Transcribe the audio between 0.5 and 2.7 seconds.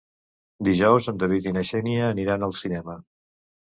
Dijous en David i na Xènia aniran al